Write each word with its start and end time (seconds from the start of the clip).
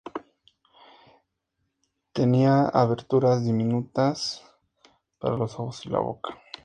Tenía 2.11 2.61
aberturas 2.67 3.45
diminutas 3.45 4.43
para 5.19 5.37
los 5.37 5.53
ojos 5.59 5.85
y 5.85 5.89
la 5.89 5.99
boca. 5.99 6.41